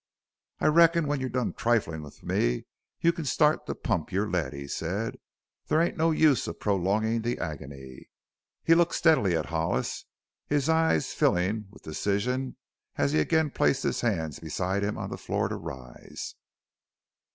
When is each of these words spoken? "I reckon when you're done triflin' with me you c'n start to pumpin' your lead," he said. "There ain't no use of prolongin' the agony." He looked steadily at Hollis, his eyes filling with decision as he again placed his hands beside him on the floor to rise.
"I 0.59 0.65
reckon 0.65 1.05
when 1.05 1.19
you're 1.19 1.29
done 1.29 1.53
triflin' 1.53 2.01
with 2.01 2.23
me 2.23 2.65
you 3.01 3.11
c'n 3.11 3.23
start 3.25 3.67
to 3.67 3.75
pumpin' 3.75 4.15
your 4.15 4.27
lead," 4.27 4.51
he 4.51 4.67
said. 4.67 5.19
"There 5.67 5.79
ain't 5.79 5.95
no 5.95 6.09
use 6.09 6.47
of 6.47 6.59
prolongin' 6.59 7.21
the 7.21 7.37
agony." 7.37 8.09
He 8.63 8.73
looked 8.73 8.95
steadily 8.95 9.37
at 9.37 9.45
Hollis, 9.45 10.05
his 10.47 10.69
eyes 10.69 11.13
filling 11.13 11.67
with 11.69 11.83
decision 11.83 12.57
as 12.95 13.11
he 13.11 13.19
again 13.19 13.51
placed 13.51 13.83
his 13.83 14.01
hands 14.01 14.39
beside 14.39 14.81
him 14.83 14.97
on 14.97 15.11
the 15.11 15.19
floor 15.19 15.47
to 15.49 15.55
rise. 15.55 16.33